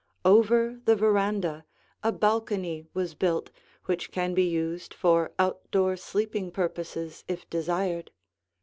Over 0.25 0.81
the 0.85 0.95
veranda 0.95 1.63
a 2.01 2.11
balcony 2.11 2.87
was 2.95 3.13
built 3.13 3.51
which 3.85 4.09
can 4.09 4.33
be 4.33 4.45
used 4.49 4.95
for 4.95 5.31
outdoor 5.37 5.95
sleeping 5.95 6.49
purposes 6.49 7.23
if 7.27 7.47
desired. 7.51 8.09